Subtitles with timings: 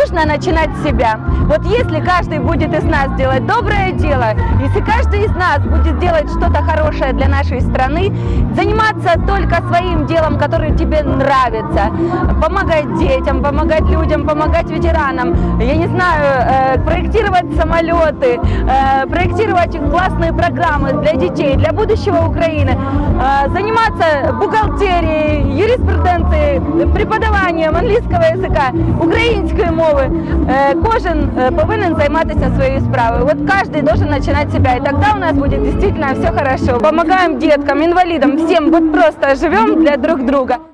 [0.00, 1.18] нужно начинать с себя.
[1.44, 6.28] Вот если каждый будет из нас делать доброе дело, если каждый из нас будет делать
[6.30, 8.12] что-то хорошее для нашей страны,
[8.54, 11.90] заниматься только своим делом, которое тебе нравится,
[12.40, 16.84] помогать детям, помогать людям, помогать ветеранам, я не знаю, э,
[17.39, 26.61] проектировать самолеты, э, проектировать классные программы для детей, для будущего Украины, э, заниматься бухгалтерией, юриспруденцией,
[26.93, 30.11] преподаванням англійського язика, української мови.
[30.49, 33.25] Е, Кожен е, повинен займатися своєю справою.
[33.25, 36.77] Вот каждый должен начинать с себя, и тогда у нас будет действительно все хорошо.
[36.79, 40.68] Помогаем деткам, инвалидам, всем, вот просто живем для друг друга.